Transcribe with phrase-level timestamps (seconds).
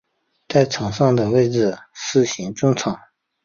[0.49, 2.99] 在场上的位置是型中场。